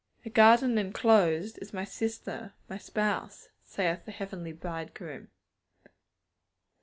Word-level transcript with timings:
'A 0.25 0.31
garden 0.31 0.79
enclosed 0.79 1.59
is 1.61 1.75
my 1.75 1.83
sister, 1.83 2.55
my 2.67 2.75
spouse,' 2.75 3.49
saith 3.63 4.03
the 4.03 4.11
Heavenly 4.11 4.51
Bridegroom. 4.51 5.27